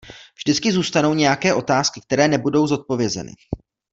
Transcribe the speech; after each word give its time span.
Vždycky 0.37 0.71
zůstanou 0.71 1.13
nějaké 1.13 1.53
otázky, 1.53 2.01
které 2.01 2.27
nebudou 2.27 2.67
zodpovězeny. 2.67 3.31